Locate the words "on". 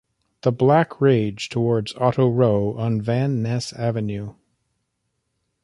2.75-3.03